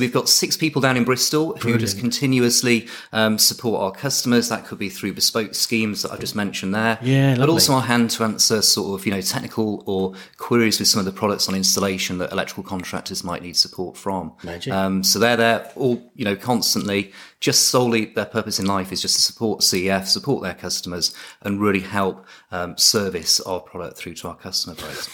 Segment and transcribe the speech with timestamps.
[0.00, 4.48] so we've got six people down in Bristol who just continuously um, support our customers.
[4.48, 6.98] That could be through bespoke schemes that I've just mentioned there.
[7.02, 10.88] Yeah, But also our hand to answer sort of, you know, technical or queries with
[10.88, 14.32] some of the products on installation that electrical contractors might need support from.
[14.42, 14.72] Magic.
[14.72, 17.12] Um, so they're there all, you know, constantly.
[17.40, 21.60] Just solely their purpose in life is just to support CEF, support their customers, and
[21.60, 25.10] really help um, service our product through to our customer base.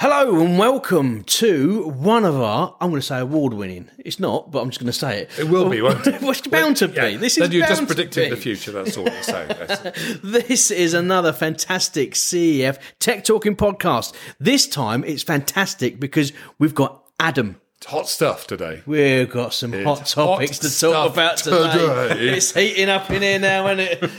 [0.00, 3.90] Hello and welcome to one of our, I'm going to say award winning.
[3.98, 5.30] It's not, but I'm just going to say it.
[5.36, 6.22] It will be, won't it?
[6.22, 7.16] What's bound to Yeah, be?
[7.16, 8.70] This then is you're just predicting the future.
[8.70, 9.50] That's all you're saying.
[10.22, 14.14] This is another fantastic CEF Tech Talking podcast.
[14.38, 17.60] This time it's fantastic because we've got Adam.
[17.80, 18.82] It's hot stuff today.
[18.86, 21.72] We've got some hot topics hot to talk about today.
[22.08, 22.28] today.
[22.36, 24.10] It's heating up in here now, isn't it?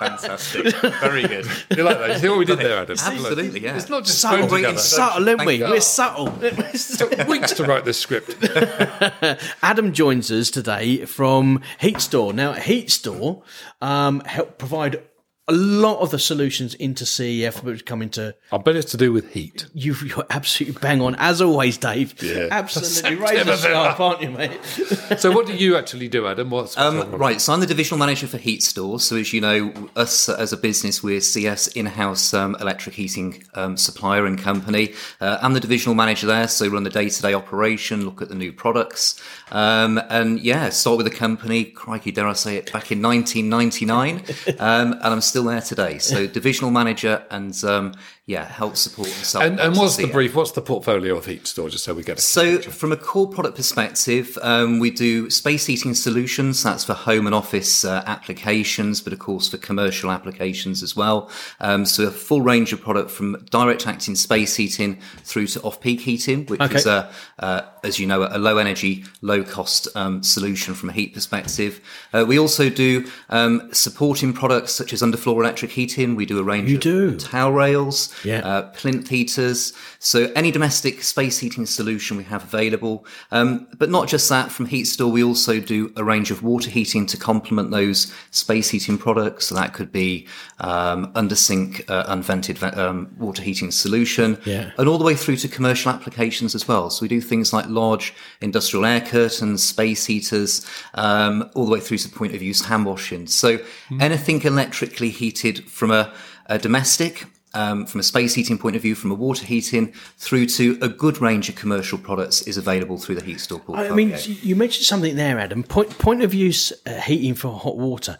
[0.00, 0.74] Fantastic.
[1.00, 1.46] Very good.
[1.76, 2.08] You like that?
[2.10, 2.96] You see what we did there, Adam?
[3.00, 3.76] Absolutely, yeah.
[3.76, 4.78] It's not just Subtle, thrown together.
[4.78, 5.60] subtle, aren't we?
[5.60, 5.82] We're God.
[5.84, 6.26] subtle.
[6.26, 8.34] Took weeks to write this script.
[9.62, 12.32] Adam joins us today from Heatstore.
[12.34, 13.44] Now, Heatstore
[13.80, 15.04] um, help provide
[15.46, 19.12] a lot of the solutions into CEF, which come into I bet it's to do
[19.12, 19.66] with heat.
[19.74, 19.94] you.
[19.94, 22.20] You're absolutely bang on as always, Dave.
[22.22, 22.48] Yeah.
[22.50, 24.58] Absolutely razor sharp, aren't you, mate?
[25.18, 26.50] So, what do you actually do, Adam?
[26.50, 29.00] What's Um, right, so I'm the divisional manager for Heatstore.
[29.00, 33.76] So, as you know, us as a business, we're CEF's in-house um, electric heating um,
[33.76, 34.94] supplier and company.
[35.20, 38.52] Uh, I'm the divisional manager there, so run the day-to-day operation, look at the new
[38.52, 39.20] products,
[39.52, 41.64] um, and yeah, start with the company.
[41.64, 42.72] Crikey, dare I say it?
[42.72, 45.98] Back in 1999, um, and I'm still there today.
[45.98, 47.94] So, divisional manager, and um,
[48.26, 49.42] yeah, help support and sell.
[49.42, 50.34] And, and what's the brief?
[50.34, 51.68] What's the portfolio of Heatstore?
[51.68, 52.22] Just so we get it.
[52.22, 56.62] So, from a core product perspective, um, we do space heating solutions.
[56.62, 61.30] That's for home and office uh, applications, but of course for commercial applications as well.
[61.60, 65.82] Um, so, a full range of product from direct acting space heating through to off
[65.82, 66.76] peak heating, which Okay.
[66.76, 70.92] is a, uh, as you know, a low energy, low cost um, solution from a
[70.94, 71.78] heat perspective.
[72.14, 76.14] Uh, we also do um, supporting products such as underfloor electric heating.
[76.16, 77.16] We do a range You of do?
[77.18, 78.38] towel rails, Yeah.
[78.40, 79.72] uh, plinth heaters.
[79.98, 83.06] So any domestic space heating solution we have available.
[83.32, 87.06] Um, but not just that, from Heatstore, we also do a range of water heating
[87.06, 89.46] to complement those space heating products.
[89.46, 90.26] So that could be
[90.60, 94.70] um, under sink, uh, unvented um, water heating solution, Yeah.
[94.78, 96.90] and all the way through to commercial applications as well.
[96.90, 101.80] So we do things like large industrial air curtains, space heaters, um, all the way
[101.80, 103.26] through to point of use hand washing.
[103.26, 103.58] So
[104.00, 106.12] anything electrically heated from a,
[106.46, 110.46] a domestic um, from a space heating point of view, from a water heating, through
[110.46, 113.92] to a good range of commercial products is available through the Heatstore portfolio.
[113.92, 115.62] I mean, you mentioned something there, Adam.
[115.62, 118.18] Point point of use uh, heating for hot water.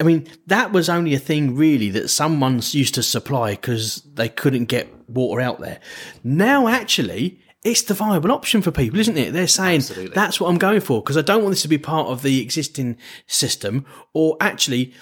[0.00, 4.28] I mean, that was only a thing really that someone used to supply because they
[4.28, 5.78] couldn't get water out there.
[6.24, 9.32] Now, actually, it's the viable option for people, isn't it?
[9.32, 10.14] They're saying Absolutely.
[10.14, 12.42] that's what I'm going for because I don't want this to be part of the
[12.42, 14.92] existing system, or actually,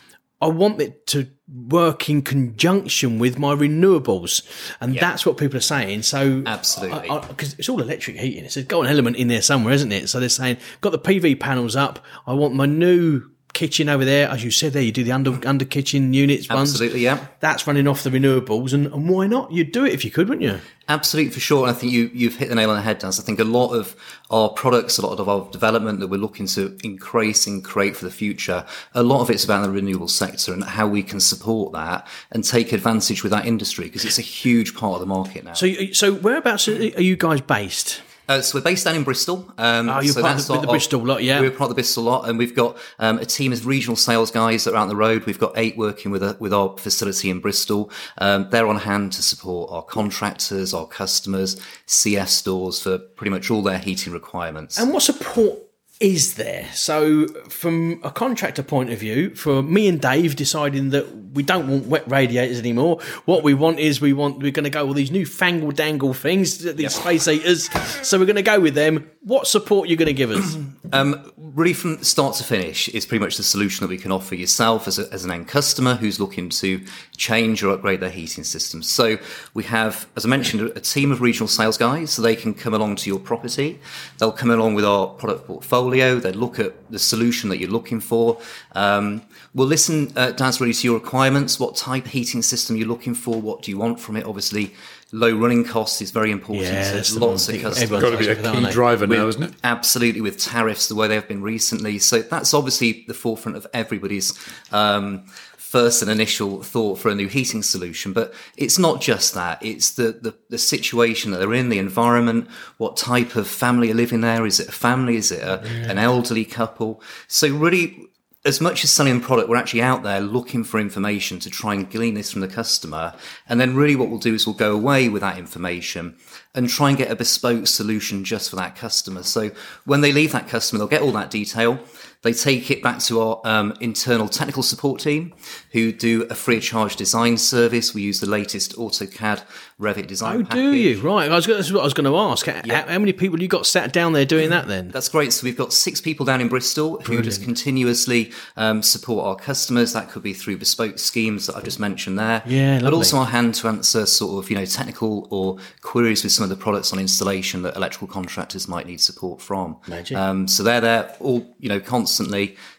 [0.41, 4.43] I want it to work in conjunction with my renewables,
[4.81, 6.03] and that's what people are saying.
[6.03, 7.09] So, Absolutely.
[7.29, 8.45] because it's all electric heating.
[8.45, 10.09] It's got an element in there somewhere, isn't it?
[10.09, 12.05] So they're saying, got the PV panels up.
[12.27, 14.83] I want my new kitchen over there, as you said there.
[14.83, 16.71] You do the under under kitchen units ones.
[16.71, 17.27] Absolutely, yeah.
[17.41, 19.53] That's running off the renewables, and, and why not?
[19.53, 20.61] You'd do it if you could, wouldn't you?
[20.89, 21.67] Absolutely, for sure.
[21.67, 23.09] And I think you, you've hit the nail on the head, Dan.
[23.11, 23.95] I think a lot of
[24.31, 28.05] our products, a lot of our development that we're looking to increase and create for
[28.05, 28.65] the future,
[28.95, 32.45] a lot of it's about the renewable sector and how we can support that and
[32.45, 35.53] take advantage with that industry because it's a huge part of the market now.
[35.53, 38.03] So, so whereabouts are you guys based?
[38.29, 39.53] Uh, so we're based down in Bristol.
[39.59, 41.41] Um, Oh, you're so part of the- the Bristol lot, yeah.
[41.41, 44.31] We're part of the Bristol lot, and we've got um, a team of regional sales
[44.31, 45.25] guys that are out on the road.
[45.27, 47.91] We've got eight working with a, with our facility in Bristol.
[48.19, 53.51] Um, they're on hand to support our contractors, our customers, CEF's stores for pretty much
[53.51, 54.79] all their heating requirements.
[54.79, 55.59] And what support
[56.03, 56.67] is there?
[56.75, 61.69] So, from a contractor point of view, for me and Dave deciding that we don't
[61.69, 64.97] want wet radiators anymore, what we want is we want we're going to go with
[64.97, 67.71] these new fangle dangle things, these space eaters.
[68.07, 69.09] So we're going to go with them.
[69.21, 70.57] What support are you going to give us?
[70.95, 74.35] Um, really, from start to finish, is pretty much the solution that we can offer
[74.35, 76.85] yourself as, a, as an end customer who's looking to
[77.17, 78.91] change or upgrade their heating systems.
[78.91, 79.17] So
[79.55, 82.75] we have, as I mentioned, a team of regional sales guys, so they can come
[82.75, 83.81] along to your property.
[84.19, 85.92] They'll come along with our product portfolio.
[86.01, 88.41] They look at the solution that you're looking for.
[88.73, 89.23] Um,
[89.55, 91.61] we'll listen, uh, Daz, really to your requirements.
[91.61, 93.41] What type of heating system you're looking for?
[93.41, 94.25] What do you want from it?
[94.27, 94.75] Obviously,
[95.13, 97.83] low running costs is very important Yeah, that's to the lots one of thing customers.
[97.83, 98.71] everyone Got to be a key they?
[98.73, 99.53] driver now, isn't it?
[99.63, 101.99] Absolutely, with tariffs the way they've been recently.
[101.99, 104.33] So that's obviously the forefront of everybody's
[104.73, 105.25] um,
[105.73, 108.13] first an initial thought for a new heating solution.
[108.13, 109.65] But it's not just that.
[109.65, 113.95] It's the, the, the situation that they're in, the environment, what type of family are
[113.95, 114.45] living there.
[114.45, 115.17] Is it a family?
[115.17, 117.03] Is it a, an elderly couple?
[117.27, 118.07] So really,
[118.45, 121.73] as much as selling a product, we're actually out there looking for information to try
[121.73, 123.15] and glean this from the customer.
[123.49, 126.17] And then really what we'll do is we'll go away with that information
[126.55, 129.23] and try and get a bespoke solution just for that customer.
[129.23, 129.53] So
[129.87, 131.81] when they leave that customer, they'll get all that detail.
[132.23, 135.35] They take it back to our um, internal technical support team
[135.73, 137.95] who do a free of charge design service.
[137.95, 139.43] We use the latest AutoCAD
[139.81, 140.43] Revit design.
[140.43, 140.55] Oh, package.
[140.55, 141.01] do you?
[141.01, 141.29] Right.
[141.29, 142.47] I was, gonna- that's what I was going to ask.
[142.47, 144.89] How, how many people you got sat down there doing that then?
[144.91, 145.33] That's great.
[145.33, 149.93] So we've got six people down in Bristol who just continuously um, support our customers.
[149.93, 152.45] That could be through bespoke schemes that I've just mentioned there.
[152.47, 156.31] Yeah, But also our hand to answer sort of, you know, technical or queries with
[156.31, 159.77] some of the products on installation that electrical contractors might need support from.
[159.89, 160.17] Magic.
[160.17, 162.12] Um, so they're there all, you know, constantly.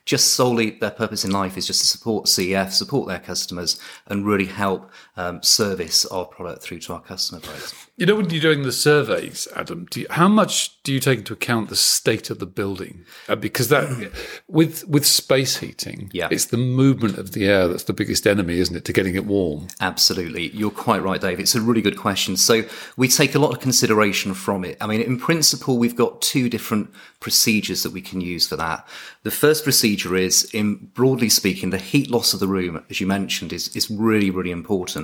[0.06, 4.26] Just solely their purpose in life is just to support CEF, support their customers and
[4.26, 7.74] really help um, service our product through to our customer base.
[7.98, 11.20] You know, when you're doing the surveys, Adam, do you, how much do you take
[11.20, 13.06] into account the state of the building?
[13.30, 14.12] Uh, because that,
[14.48, 16.30] with with space heating, Yeah.
[16.32, 19.26] it's the movement of the air that's the biggest enemy, isn't it, to getting it
[19.26, 19.68] warm?
[19.80, 20.50] Absolutely.
[20.50, 21.40] You're quite right, Dave.
[21.40, 22.36] It's a really good question.
[22.36, 22.64] So
[22.98, 24.78] we take a lot of consideration from it.
[24.82, 26.90] I mean, in principle, we've got two different
[27.20, 28.88] procedures that we can use for that.
[29.22, 33.08] The first procedure is, in broadly speaking, the heat loss of the room, as you
[33.08, 35.03] mentioned, is, is really, really important.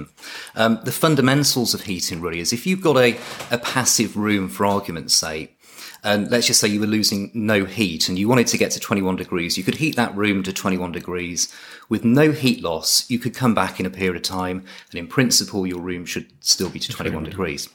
[0.56, 3.18] Um, the fundamentals of heating really is if you've got a,
[3.52, 5.60] a passive room, for argument's sake,
[6.04, 8.80] and let's just say you were losing no heat and you wanted to get to
[8.80, 11.54] 21 degrees, you could heat that room to 21 degrees
[11.90, 13.10] with no heat loss.
[13.10, 16.28] You could come back in a period of time, and in principle, your room should
[16.40, 17.68] still be to 21 degrees.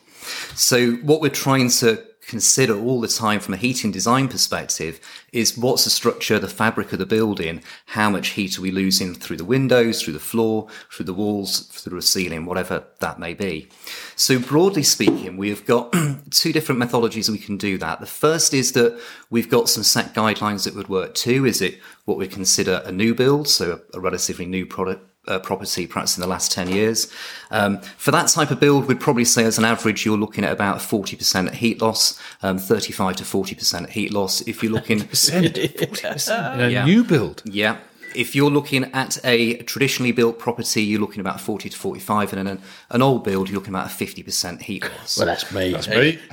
[0.55, 5.01] So, what we're trying to consider all the time from a heating design perspective
[5.33, 9.15] is what's the structure, the fabric of the building, how much heat are we losing
[9.15, 13.35] through the windows, through the floor, through the walls, through the ceiling, whatever that may
[13.35, 13.69] be.
[14.17, 15.95] So broadly speaking, we've got
[16.31, 18.01] two different methodologies we can do that.
[18.01, 19.01] The first is that
[19.31, 21.47] we've got some set guidelines that would work too.
[21.47, 25.87] Is it what we consider a new build, so a relatively new product, uh, property,
[25.87, 27.11] perhaps in the last 10 years.
[27.51, 30.53] Um, for that type of build, we'd probably say as an average, you're looking at
[30.53, 34.41] about 40% heat loss, um, 35 to 40% heat loss.
[34.43, 35.01] If you're looking,
[35.33, 36.85] In a Yeah.
[36.85, 37.43] new build.
[37.45, 37.77] yeah.
[38.15, 42.49] If you're looking at a traditionally built property, you're looking about 40 to 45, and
[42.49, 45.19] an, an old build, you're looking about a 50% heat loss.
[45.19, 45.73] Well, that's me.
[45.73, 46.19] That's me.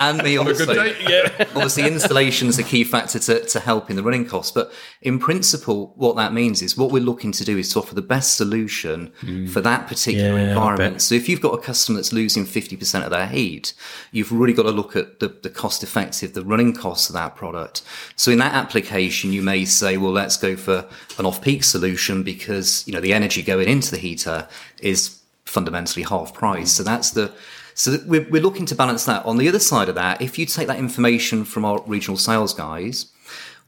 [0.00, 0.66] and me also.
[0.66, 1.46] Good day.
[1.54, 4.52] Obviously, installation is a key factor to, to help in the running costs.
[4.52, 7.94] But in principle, what that means is what we're looking to do is to offer
[7.94, 9.48] the best solution mm.
[9.48, 11.02] for that particular Yeah, environment.
[11.02, 13.74] So if you've got a customer that's losing 50% of their heat,
[14.12, 17.36] you've really got to look at the, the cost effective, the running costs of that
[17.36, 17.82] product.
[18.16, 20.86] So in that application, you may say, well, let's go for
[21.18, 24.48] an off peak solution because, you know, the energy going into the heater
[24.80, 26.72] is fundamentally half price.
[26.72, 27.32] So that's the,
[27.74, 29.24] so that we're, we're looking to balance that.
[29.24, 32.52] On the other side of that, if you take that information from our regional sales
[32.52, 33.06] guys,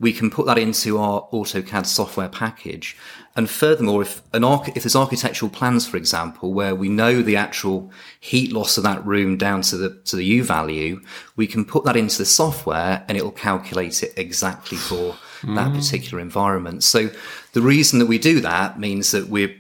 [0.01, 2.97] we can put that into our AutoCAD software package.
[3.37, 7.37] And furthermore, if an arch- if there's architectural plans, for example, where we know the
[7.37, 11.03] actual heat loss of that room down to the to the U value,
[11.37, 15.73] we can put that into the software and it will calculate it exactly for that
[15.73, 15.77] mm.
[15.77, 16.83] particular environment.
[16.83, 17.11] So
[17.53, 19.55] the reason that we do that means that we're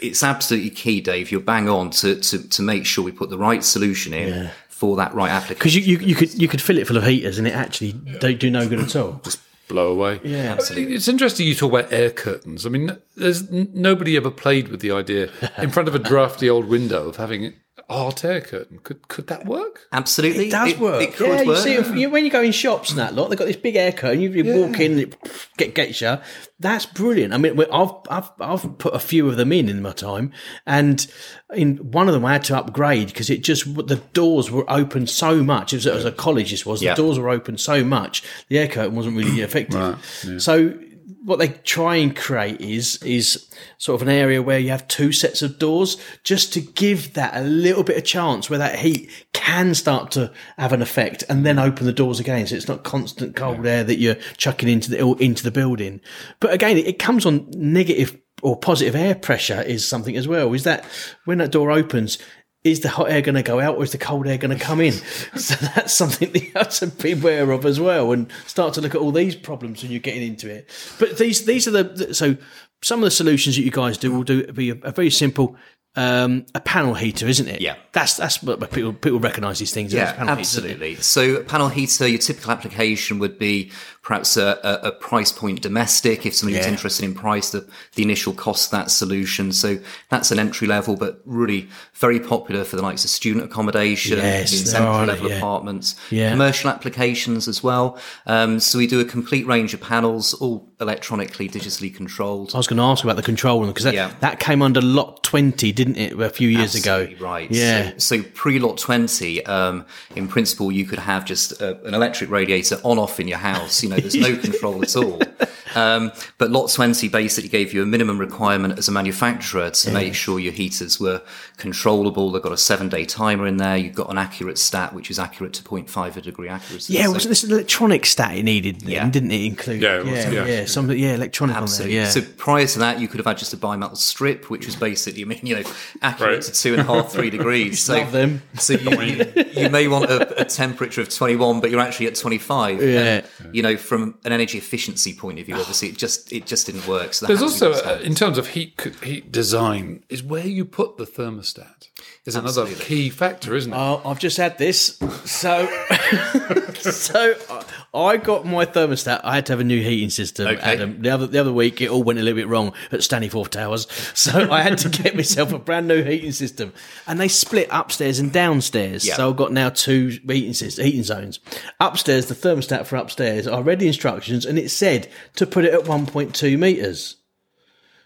[0.00, 1.30] it's absolutely key, Dave.
[1.30, 4.96] You're bang on to to, to make sure we put the right solution in for
[4.96, 5.58] that right application.
[5.58, 7.92] Because you, you, you could you could fill it full of heaters and it actually
[7.92, 9.20] don't do no good at all.
[9.24, 10.20] Just blow away.
[10.22, 10.52] Yeah.
[10.52, 10.94] Absolutely.
[10.94, 12.66] It's interesting you talk about air curtains.
[12.66, 16.48] I mean, there's n- nobody ever played with the idea in front of a drafty
[16.50, 17.54] old window of having an
[17.88, 18.78] art air curtain.
[18.82, 19.86] Could could that work?
[19.92, 21.02] Absolutely, It does work.
[21.02, 21.58] It could yeah, you work.
[21.58, 23.76] see, if you, when you go in shops and that lot, they've got this big
[23.76, 24.20] air curtain.
[24.20, 25.16] You, you walk in, it
[25.56, 26.18] get gets you.
[26.60, 27.32] That's brilliant.
[27.34, 30.32] I mean, I've I've I've put a few of them in in my time,
[30.66, 31.06] and
[31.54, 35.06] in one of them I had to upgrade because it just the doors were open
[35.06, 35.72] so much.
[35.72, 36.50] It was, it was a college.
[36.50, 36.94] This was Yeah.
[36.94, 38.22] the doors were open so much.
[38.48, 39.98] The air curtain wasn't really effective.
[40.42, 40.78] So
[41.24, 45.12] what they try and create is is sort of an area where you have two
[45.12, 49.10] sets of doors just to give that a little bit of chance where that heat
[49.32, 52.46] can start to have an effect and then open the doors again.
[52.46, 56.00] So it's not constant cold air that you're chucking into the into the building.
[56.40, 60.52] But again it, it comes on negative or positive air pressure is something as well.
[60.52, 60.84] Is that
[61.24, 62.18] when that door opens
[62.64, 64.64] is the hot air going to go out or is the cold air going to
[64.64, 64.92] come in?
[65.36, 68.80] so that's something that you have to be aware of as well and start to
[68.80, 70.68] look at all these problems when you're getting into it.
[70.98, 72.36] But these, these are the, the- so
[72.82, 75.56] some of the solutions that you guys do will do be a, a very simple
[75.94, 77.60] um, a panel heater, isn't it?
[77.60, 77.76] Yeah.
[77.92, 79.92] That's that's what people people recognise these things.
[79.92, 80.94] as Yeah, panel absolutely.
[80.96, 83.70] So, panel heater, your typical application would be
[84.02, 86.26] perhaps a, a, price point domestic.
[86.26, 86.72] If somebody was Yeah.
[86.72, 89.52] interested in price, the, the initial cost of that solution.
[89.52, 89.78] So,
[90.08, 94.74] that's an entry level, but really very popular for the likes of student accommodation, yes,
[94.74, 95.36] entry level yeah.
[95.36, 96.30] apartments, Yeah.
[96.30, 97.96] commercial applications as well.
[98.26, 102.50] Um, so, we do a complete range of panels, all electronically, digitally controlled.
[102.54, 104.12] I was going to ask about the control room because that, Yeah.
[104.18, 107.24] that came under lot twenty, didn't it, a few years Absolutely ago?
[107.24, 107.50] Right.
[107.50, 107.92] Yeah.
[107.98, 112.78] So, so pre-lot 20, um, in principle, you could have just a, an electric radiator
[112.82, 113.82] on off in your house.
[113.82, 115.20] You know, there's no control at all.
[115.74, 120.14] Um, but lot 20 basically gave you a minimum requirement as a manufacturer to make
[120.14, 121.22] sure your heaters were
[121.56, 122.30] controllable.
[122.30, 123.76] They've got a seven day timer in there.
[123.76, 126.94] You've got an accurate stat, which is accurate to 0.5 a degree accuracy.
[126.94, 129.08] Yeah, So- wasn't this an electronic stat it needed then, Yeah.
[129.08, 129.82] didn't it include?
[129.82, 130.44] Yeah, it was, yeah, yeah.
[130.46, 131.98] yeah, something, yeah, electronic Absolutely.
[131.98, 132.26] on there, yeah.
[132.26, 135.22] So prior to that, you could have had just a bimetal strip, which was basically,
[135.22, 135.62] I mean, you know,
[136.02, 136.42] accurate Right.
[136.42, 137.82] to two and a half, three degrees.
[137.82, 138.42] So, Love them.
[138.58, 142.14] so you, you, you may want a, a temperature of 21, but you're actually at
[142.14, 142.82] 25.
[142.82, 143.22] Yeah.
[143.42, 146.66] And, you know, from an energy efficiency point of view, obviously, it just it just
[146.66, 147.14] didn't work.
[147.14, 148.04] So There's had to be also, uh, solved.
[148.04, 151.88] in terms of heat heat design, is where you put the thermostat
[152.24, 153.76] is another key factor, isn't it?
[153.76, 154.96] Oh, I've just had this.
[155.24, 155.66] So,
[156.74, 159.20] so I- I got my thermostat.
[159.22, 160.46] I had to have a new heating system.
[160.46, 160.60] Okay.
[160.60, 161.02] Adam.
[161.02, 163.86] The other the other week, it all went a little bit wrong at Stanleyforth Towers.
[164.14, 166.72] So I had to get myself a brand new heating system,
[167.06, 169.06] and they split upstairs and downstairs.
[169.06, 169.16] Yeah.
[169.16, 171.40] So I've got now two heating systems, heating zones.
[171.80, 173.46] Upstairs, the thermostat for upstairs.
[173.46, 177.16] I read the instructions, and it said to put it at 1.2 meters.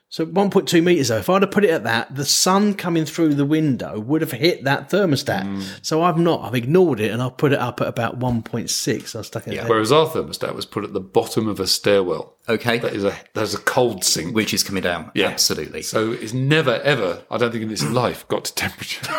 [0.08, 3.34] So 1.2 meters though, if I'd have put it at that, the sun coming through
[3.34, 5.42] the window would have hit that thermostat.
[5.42, 5.84] Mm.
[5.84, 9.16] So I've not, I've ignored it and I've put it up at about 1.6.
[9.16, 9.66] I stuck it Yeah.
[9.66, 12.35] Whereas our thermostat was put at the bottom of a stairwell.
[12.48, 12.78] Okay.
[12.78, 14.34] That is a there's a cold sink.
[14.34, 15.10] which is coming down.
[15.14, 15.26] Yeah.
[15.28, 15.82] Absolutely.
[15.82, 19.04] So it's never ever, I don't think in its life, got to temperature.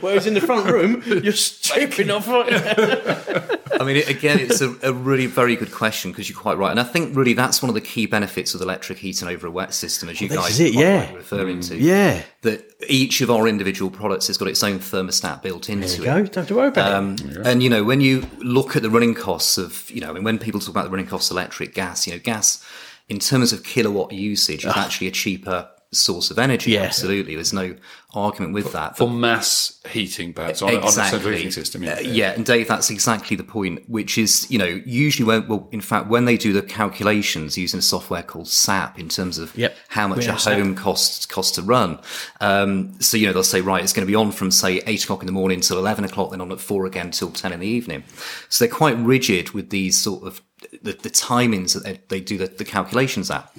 [0.00, 2.28] Whereas in the front room, you're stripping off.
[2.28, 6.70] I mean, it, again, it's a, a really very good question because you're quite right,
[6.70, 9.50] and I think really that's one of the key benefits of electric heating over a
[9.50, 11.00] wet system, as you this guys is it, yeah.
[11.00, 11.76] rightly referring to.
[11.76, 12.22] Yeah.
[12.42, 16.02] that each of our individual products has got its own thermostat built into There you
[16.02, 16.06] it.
[16.06, 16.14] go.
[16.22, 19.14] Don't have to worry about Um, And you know, when you look at the running
[19.14, 22.12] costs of, you know, and when people talk about the running costs electric gas, you
[22.12, 22.64] know, gas
[23.08, 26.72] in terms of kilowatt usage is actually a cheaper source of energy.
[26.72, 26.82] Yeah.
[26.82, 27.74] Absolutely, there's no
[28.12, 28.98] argument with that.
[28.98, 31.82] For mass heating, perhaps, on, a- on a heating system.
[31.82, 31.94] Yeah.
[31.94, 33.88] Uh, yeah, and Dave, that's exactly the point.
[33.88, 37.78] Which is, you know, usually when, well, in fact, when they do the calculations using
[37.78, 39.74] a software called SAP in terms of Yep.
[39.88, 40.58] how much a have SAP.
[40.58, 41.98] home costs costs to run.
[42.42, 45.04] Um, so you know, they'll say, right, it's going to be on from say eight
[45.04, 47.60] o'clock in the morning till eleven o'clock, then on at four again till ten in
[47.60, 48.04] the evening.
[48.50, 50.42] So they're quite rigid with these sort of
[50.82, 53.50] the, the timings that they, they do the, the calculations at.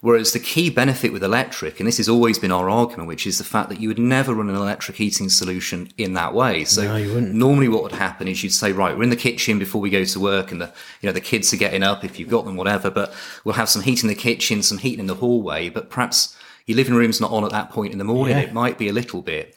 [0.00, 3.36] Whereas the key benefit with electric, and this has always been our argument, which is
[3.36, 6.64] the fact that you would never run an electric heating solution in that way.
[6.64, 9.80] So No, normally what would happen is you'd say, right, we're in the kitchen before
[9.80, 12.30] we go to work and the, you know, the kids are getting up if you've
[12.30, 13.12] got them, whatever, but
[13.44, 16.76] we'll have some heat in the kitchen, some heat in the hallway, but perhaps your
[16.76, 18.36] living room's not on at that point in the morning.
[18.36, 18.44] Yeah.
[18.44, 19.56] It might be a little bit.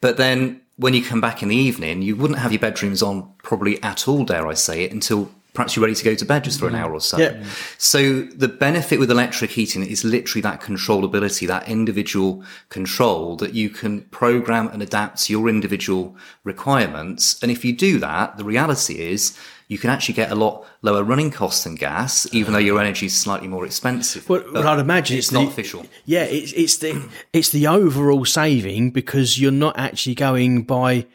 [0.00, 3.30] But then when you come back in the evening, you wouldn't have your bedrooms on
[3.42, 6.44] probably at all, dare I say it, until perhaps you're ready to go to bed
[6.44, 6.78] just for an mm.
[6.78, 7.18] hour or so.
[7.18, 7.42] Yeah.
[7.78, 13.68] So the benefit with electric heating is literally that controllability, that individual control that you
[13.68, 17.38] can program and adapt to your individual requirements.
[17.42, 21.02] And if you do that, the reality is you can actually get a lot lower
[21.02, 24.28] running costs than gas, even though your energy is slightly more expensive.
[24.28, 25.86] Well, well, I'd imagine it's it's, not the- official.
[26.04, 31.06] Yeah, it's it's the it's the overall saving because you're not actually going by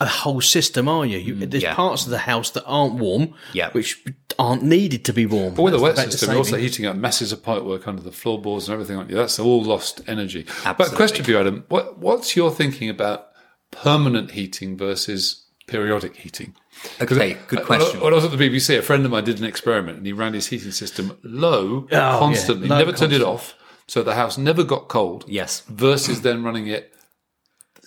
[0.00, 1.18] a whole system, are you?
[1.18, 1.74] you there's Mm, yeah.
[1.74, 3.70] parts of the house that aren't warm, Yeah.
[3.72, 4.02] which
[4.38, 5.54] aren't needed to be warm.
[5.54, 8.00] But with a wet That's the system, you're also heating up masses of pipework under
[8.02, 9.14] the floorboards and everything like that.
[9.14, 10.46] That's all lost energy.
[10.64, 13.26] But question for you, Adam, what, what's your thinking about
[13.70, 16.54] permanent heating versus periodic heating?
[17.00, 18.00] Okay, good When I- question.
[18.00, 20.12] When I was at the BBC, a friend of mine did an experiment and he
[20.14, 23.54] ran his heating system low yeah, constantly, low never turned it off,
[23.86, 25.24] so the house never got cold.
[25.28, 25.60] Yes.
[25.68, 26.94] Versus then running it,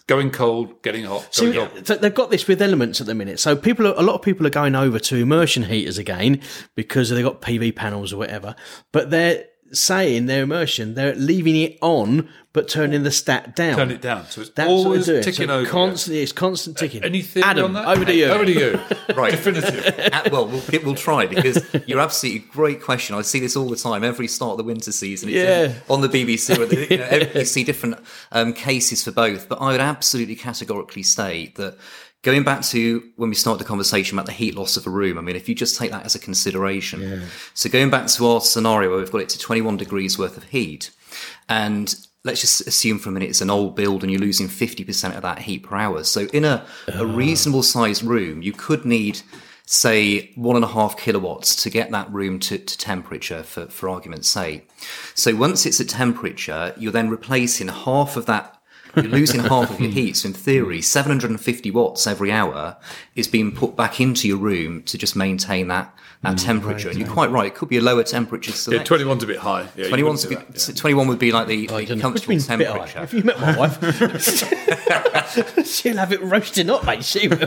[0.07, 1.87] going cold, getting hot, So, going hot.
[1.87, 3.39] so they've got this with elements at the minute.
[3.39, 6.41] So people, are, a lot of people are going over to immersion heaters again
[6.75, 8.55] because they've got PV panels or whatever.
[8.91, 13.75] But they're saying their immersion, they're leaving it on but turning the stat down.
[13.75, 14.25] Turn it down.
[14.27, 15.23] So it's That's always what they're doing.
[15.23, 15.69] ticking so over.
[15.71, 17.03] Constantly, it's constant ticking.
[17.03, 17.87] Any theory Adam, on that?
[17.87, 18.25] over to you.
[18.25, 18.79] Over to you.
[19.15, 19.31] Right.
[19.31, 19.99] Definitive.
[20.13, 23.15] Uh, well, we'll we'll try because you're absolutely great question.
[23.15, 24.03] I see this all the time.
[24.03, 25.63] Every start of the winter season, it's Yeah.
[25.65, 27.97] in- on the BBC, where they, you, know, every- you see different
[28.31, 29.49] um, cases for both.
[29.49, 31.75] But I would absolutely categorically state that
[32.23, 35.17] going back to when we started the conversation about the heat loss of a room.
[35.17, 37.01] I mean, if you just take that as a consideration,
[37.53, 40.45] so going back to our scenario where we've got it to 21 degrees worth of
[40.45, 40.89] heat,
[41.47, 45.15] and let's just assume for a minute it's an old build and you're losing 50%
[45.15, 46.03] of that heat per hour.
[46.03, 47.03] So in a, a ah.
[47.03, 49.21] reasonable sized room, you could need,
[49.65, 53.89] say, one and a half kilowatts to get that room to, to temperature for, for
[53.89, 54.69] argument's sake.
[55.13, 58.62] So once it's at temperature, you're then replacing half of that
[58.95, 60.17] you're losing half of your heat.
[60.17, 60.81] So in theory, hmm.
[60.81, 62.77] 750 watts every hour
[63.15, 66.45] is being put back into your room to just maintain that, that hmm.
[66.45, 66.89] temperature.
[66.89, 67.47] and you're quite right.
[67.47, 68.99] It could be a lower temperature Yeah, selection.
[68.99, 69.67] 21's a bit high.
[69.75, 70.75] Yeah, you 21 wouldn't do would be, that, yeah.
[70.75, 73.03] 21 would be like the, oh, the comfortable temperature.
[73.03, 77.03] If you met my wife, she'll have it roasting up, mate.
[77.03, 77.37] She will.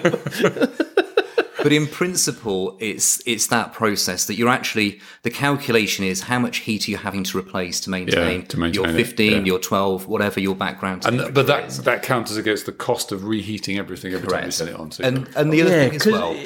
[1.62, 6.58] But in principle, it's it's that process that you're actually the calculation is how much
[6.58, 9.38] heat are you having to replace to maintain, yeah, to maintain your it, 15, yeah.
[9.40, 11.04] your 12, whatever your background.
[11.06, 11.82] And temperature but that is.
[11.82, 14.54] that counters against the cost of reheating everything every time you Correct.
[14.54, 14.90] set it on.
[14.92, 16.36] So and and the other yeah, thing as well.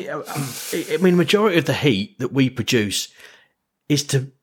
[0.72, 3.08] I mean, majority of the heat that we produce
[3.88, 4.39] is to f- heat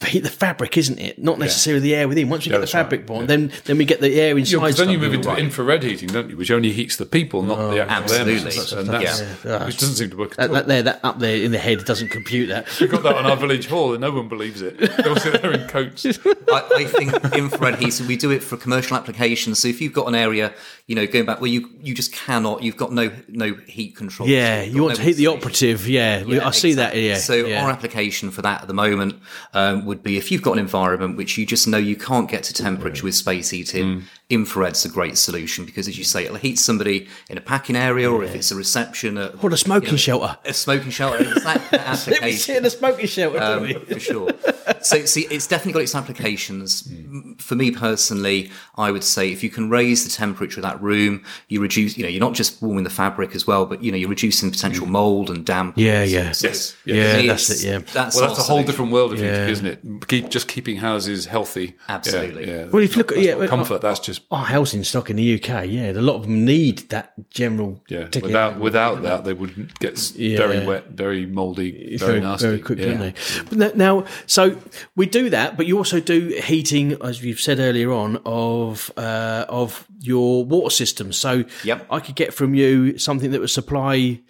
[0.00, 1.18] the fabric, isn't it?
[1.18, 2.28] Not necessarily the air within.
[2.28, 4.36] Once you Yeah, get the that's right, fabric on, then then we get the air
[4.36, 4.56] inside.
[4.60, 5.02] because then you stuff.
[5.10, 6.36] move into infrared heating, don't you?
[6.36, 8.78] Which only heats the people, not the actual air absolutely.
[8.78, 9.64] And that's, Yeah.
[9.66, 10.54] which doesn't seem to work at that, all.
[10.54, 12.66] that there, that up there in the head doesn't compute that.
[12.78, 14.76] We got that on our village hall, and no one believes it.
[14.78, 16.04] They all sit there in coats.
[16.52, 17.92] I, I think infrared heat.
[17.92, 19.60] So we do it for commercial applications.
[19.60, 20.52] So if you've got an area,
[20.86, 24.28] you know, going back where you you just cannot, you've got no no heat control.
[24.28, 25.88] Yeah, You've you got want to heat the operative.
[25.88, 26.94] Yeah, I see that.
[26.96, 27.16] Yeah.
[27.16, 27.64] So yeah.
[27.64, 29.20] our application for that at the moment
[29.54, 32.42] um, would be if you've got an environment which you just know you can't get
[32.44, 34.02] to temperature with space heating, mm.
[34.28, 38.10] Infrared's a great solution because, as you say, it'll heat somebody in a packing area
[38.10, 40.36] or if it's a reception, at, or the smoking you know, shelter.
[40.44, 41.18] a smoking shelter.
[41.20, 42.38] It's that, that application.
[42.38, 43.40] sit in the smoking shelter.
[43.40, 43.94] Um, don't we?
[43.94, 44.30] for sure.
[44.82, 46.88] So, see, it's definitely got its applications.
[46.90, 50.80] M- For me personally, I would say if you can raise the temperature of that
[50.82, 51.96] room, you reduce.
[51.96, 54.50] You know, you're not just warming the fabric as well, but you know, you're reducing
[54.50, 55.74] potential mold and damp.
[55.76, 56.32] Yeah, yeah.
[56.32, 57.16] So, Yes, for yes.
[57.16, 57.78] me, Yeah, that's it, yeah.
[57.92, 58.66] That's Well, that's a whole solution.
[58.66, 59.46] different world of heating, Yeah.
[59.48, 60.08] isn't it?
[60.08, 61.76] Keep just keeping houses healthy.
[61.88, 62.46] Absolutely.
[62.48, 62.56] Yeah.
[62.56, 62.64] yeah.
[62.66, 65.16] Well, if you look at- yeah, not well, comfort, that's just Our housing stock in
[65.16, 67.82] the UK, yeah, a lot of them need that general.
[67.88, 68.08] yeah.
[68.22, 70.38] Without without that, they would get Yeah.
[70.38, 72.46] very wet, very mouldy, very, nasty.
[72.46, 72.84] very quick, yeah.
[72.84, 73.14] couldn't they?
[73.48, 74.56] But now- now, so
[74.94, 79.44] we do that, but you also do heating, as you've said earlier on, of uh,
[79.48, 81.12] of your water system.
[81.12, 81.86] So Yep.
[81.90, 84.20] I could get from you something that would supply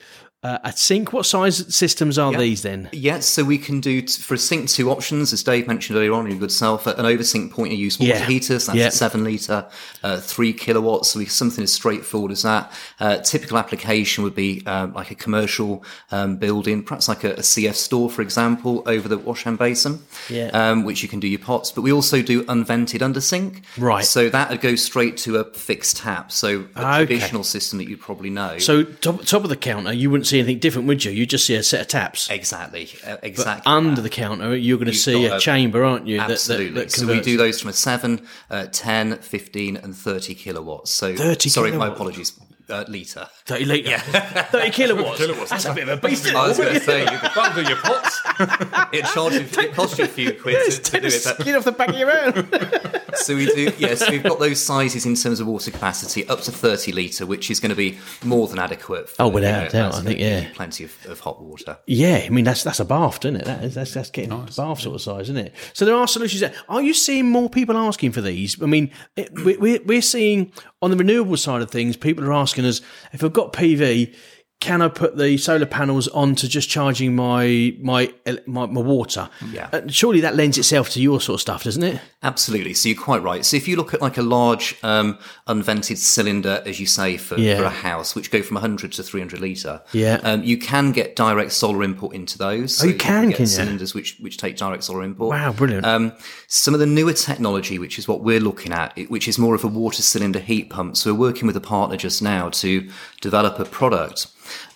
[0.43, 1.13] uh, a sink.
[1.13, 2.89] What size systems are these then?
[2.93, 6.13] Yes, so we can do t- for a sink two options, as Dave mentioned earlier
[6.13, 6.87] on in your good self.
[6.87, 8.27] An oversink point of use water Yeah.
[8.27, 8.87] heater, so that's Yeah.
[8.89, 9.67] a seven litre,
[10.05, 11.11] uh, three kilowatts.
[11.11, 12.71] So we, something as straightforward as that.
[13.01, 15.83] Uh, typical application would be um, like a commercial
[16.13, 20.01] um, building, perhaps like a, a CEF store, for example, over the wash hand basin,
[20.29, 20.49] Yeah.
[20.53, 21.73] um, which you can do your pots.
[21.73, 24.05] But we also do unvented undersink, Right.
[24.05, 26.31] So that would go straight to a fixed tap.
[26.31, 27.07] So a Okay.
[27.07, 28.59] traditional system that you probably know.
[28.59, 31.13] So top, top of the counter, you wouldn't see anything different, would you?
[31.13, 32.31] You just see a set of taps.
[32.31, 33.63] exactly, uh, exactly.
[33.71, 34.03] Under that.
[34.03, 36.19] the counter, you're going to see a a- chamber, aren't you?
[36.19, 36.81] that- that- Absolutely.
[36.81, 40.93] that so we do those from a 7, uh, 10, 15, and 30 kilowatts.
[40.93, 42.33] So 30 sorry, my apologies.
[42.69, 43.29] Uh, litre.
[43.45, 43.91] 30 litre.
[43.91, 43.99] Yeah.
[44.51, 45.51] 30 kilowatts.
[45.51, 46.27] That's a bit of a beast.
[46.35, 48.21] I was going to say, you could, That'll your pots.
[48.93, 51.23] it, charged you, it cost you a few quid to, to do it.
[51.25, 53.03] But- skin off the back of your hand.
[53.17, 56.53] So we do, yes, we've got those sizes in terms of water capacity up to
[56.53, 59.09] 30 litre, which is going to be more than adequate.
[59.09, 60.49] For, Oh, without a doubt, I think, yeah.
[60.55, 61.79] Plenty of, of hot water.
[61.87, 63.45] Yeah, I mean that's that's a bath, isn't it?
[63.45, 65.55] That is, that's that's getting bath sort of size, isn't it?
[65.73, 66.41] So there are solutions.
[66.41, 66.55] There.
[66.69, 68.61] Are you seeing more people asking for these?
[68.63, 70.53] I mean, it, we, we're we're seeing
[70.83, 72.81] on the renewable side of things, people are asking us
[73.13, 74.15] if I've got PV.
[74.59, 78.13] Can I put the solar panels onto just charging my my
[78.47, 79.29] my, my water?
[79.53, 79.69] Yeah.
[79.71, 82.01] Uh, surely that lends itself to your sort of stuff, doesn't it?
[82.23, 82.73] Absolutely.
[82.73, 83.45] So you're quite right.
[83.45, 87.39] So if you look at like a large um, unvented cylinder, as you say, for,
[87.39, 87.59] Yeah.
[87.59, 90.21] for a house, which go from 100 to 300 litre, Yeah.
[90.25, 92.75] um, you can get direct solar input into those.
[92.77, 93.47] So you can, get can you?
[93.51, 95.29] cylinders which which take direct solar input.
[95.29, 95.85] Wow, brilliant.
[95.85, 96.13] Um,
[96.49, 99.63] some of the newer technology, which is what we're looking at, which is more of
[99.65, 100.97] a water cylinder heat pump.
[100.97, 102.89] So we're working with a partner just now to
[103.21, 104.29] develop a product.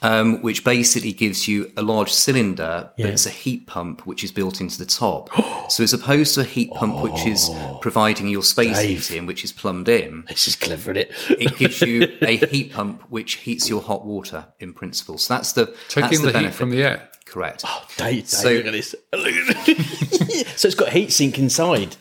[0.02, 4.33] Um, which basically gives you a large cylinder, but it's a heat pump which is
[4.33, 5.28] built into the top.
[5.70, 7.50] so as opposed to a heat pump which is
[7.83, 8.83] providing your space Oh.
[8.83, 9.06] Dave.
[9.06, 11.12] heating, which is plumbed in, This is clever, isn't it?
[11.28, 15.18] it gives you a heat pump which heats your hot water in principle.
[15.18, 17.09] So that's the that's Taking the, heat from the air.
[17.30, 17.62] Correct.
[17.64, 18.94] Oh, Dave, Dave, So- look at this.
[19.12, 20.48] Look at this.
[20.56, 21.94] so it's got heat sink inside.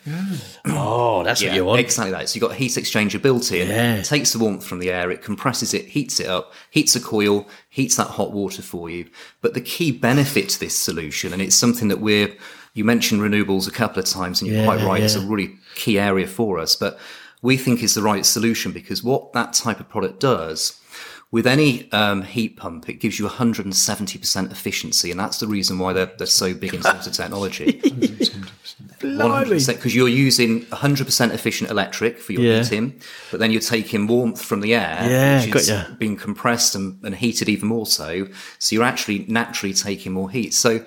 [0.64, 1.80] Oh, that's what you want.
[1.80, 2.28] Exactly that.
[2.28, 3.68] So you've got a heat exchanger built in.
[3.68, 3.94] Yeah.
[3.96, 7.00] It takes the warmth from the air, it compresses it, heats it up, heats a
[7.00, 9.08] coil, heats that hot water for you.
[9.40, 12.34] But the key benefit to this solution, and it's something that we're,
[12.74, 15.56] you mentioned renewables a couple of times, and you're Yeah, quite right, it's a really
[15.76, 16.74] key area for us.
[16.74, 16.98] But
[17.40, 20.79] we think is the right solution because what that type of product does,
[21.32, 25.92] with any um, heat pump, it gives you 170% efficiency, and that's the reason why
[25.92, 27.80] they're, they're so big in terms of technology.
[29.00, 32.62] 100% because you're using 100% efficient electric for your Yeah.
[32.62, 36.98] heating, but then you're taking warmth from the air, Yeah, which is being compressed and,
[37.04, 38.26] and heated even more so.
[38.58, 40.52] So you're actually naturally taking more heat.
[40.52, 40.84] So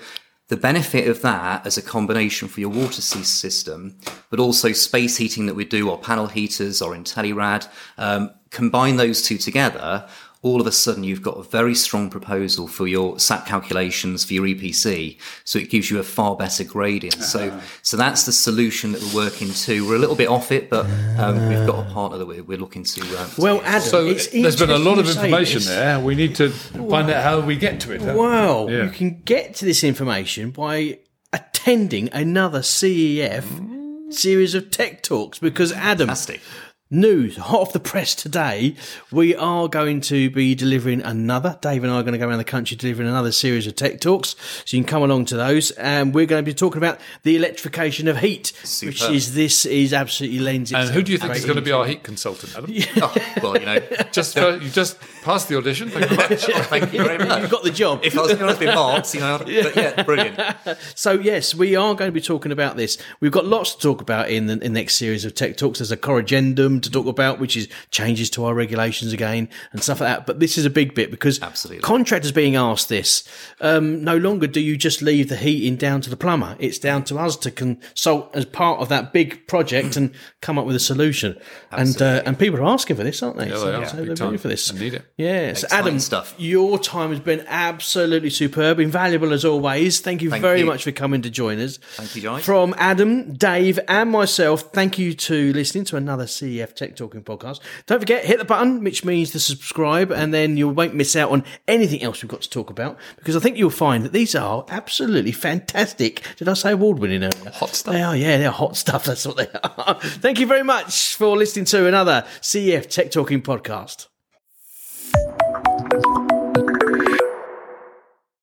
[0.49, 3.95] the benefit of that as a combination for your water system,
[4.29, 9.21] but also space heating that we do, or panel heaters, or IntelliRad, um, combine those
[9.21, 10.07] two together.
[10.43, 14.33] All of a sudden, you've got a very strong proposal for your SAP calculations for
[14.33, 15.17] your EPC.
[15.45, 17.23] So it gives you a far better gradient.
[17.23, 19.87] So, so that's the solution that we're working to.
[19.87, 20.85] We're a little bit off it, but
[21.17, 23.01] um, we've got a partner that we're, we're looking to.
[23.17, 23.63] Uh, Well, use.
[23.65, 25.99] Adam, So it's there's been a lot of interesting you say information there.
[26.01, 28.01] We need to find out how we get to it.
[28.01, 28.13] huh?
[28.15, 28.83] Well, Yeah.
[28.83, 30.99] you can get to this information by
[31.31, 33.45] attending another CEF
[34.13, 36.41] series of tech talks because Adam, Fantastic.
[36.93, 38.75] News hot off the press today.
[39.11, 41.57] We are going to be delivering another.
[41.61, 43.99] Dave and I are going to go around the country delivering another series of tech
[43.99, 44.35] talks.
[44.65, 45.71] So you can come along to those.
[45.71, 48.53] And we're going to be talking about the electrification of heat,
[48.83, 51.71] which is this is absolutely lends And who do you think is going to be
[51.71, 52.73] our heat consultant, Adam?
[53.01, 53.79] Oh, well, you know,
[54.11, 55.89] Just uh, you just passed the audition.
[55.89, 56.45] Thank you very much.
[56.67, 57.41] thank you very much.
[57.41, 58.01] You've got the job.
[58.03, 60.39] If I was going to be marked, you know, but yeah, brilliant.
[60.95, 62.97] So yes, we are going to be talking about this.
[63.19, 65.79] We've got lots to talk about in the, in next series of tech talks.
[65.79, 70.01] There's a corrigendum to talk about, which is changes to our regulations again and stuff
[70.01, 70.25] like that.
[70.25, 71.81] But this is a big bit because Absolutely.
[71.81, 73.27] contractors being asked this.
[73.61, 76.55] Um, no longer do you just leave the heating down to the plumber.
[76.59, 80.65] It's down to us to consult as part of that big project and come up
[80.65, 81.37] with a solution.
[81.71, 83.49] And uh, and people are asking for this, aren't they?
[83.49, 83.85] Yeah, so, they are.
[83.85, 84.37] so Big they're time.
[84.37, 84.73] for this.
[84.73, 85.05] I need it.
[85.15, 85.53] Yeah.
[85.53, 86.33] So Adam, stuff.
[86.39, 89.99] your time has been absolutely superb, invaluable as always.
[89.99, 90.65] Thank you Thank very you.
[90.65, 91.77] much for coming to join us.
[91.77, 92.43] Thank you, guys.
[92.43, 97.59] From Adam, Dave, and myself, thank you to listening to another CEF Tech Talking podcast.
[97.85, 101.29] Don't forget, hit the button, which means to subscribe, and then you won't miss out
[101.29, 104.33] on anything else we've got to talk about, because I think you'll find that these
[104.33, 106.23] are absolutely fantastic.
[106.37, 107.51] Did I say award winning earlier?
[107.51, 107.93] Hot stuff.
[107.93, 109.05] They are, yeah, they're hot stuff.
[109.13, 109.99] That's what they are.
[110.01, 114.07] thank you very much for listening to another CEF Tech Talking podcast.
[115.15, 116.32] Thank you.